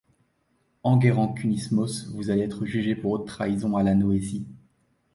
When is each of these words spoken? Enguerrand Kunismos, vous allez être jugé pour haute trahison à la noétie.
Enguerrand 0.81 1.31
Kunismos, 1.31 2.09
vous 2.15 2.31
allez 2.31 2.41
être 2.41 2.65
jugé 2.65 2.95
pour 2.95 3.11
haute 3.11 3.27
trahison 3.27 3.77
à 3.77 3.83
la 3.83 3.93
noétie. 3.93 4.47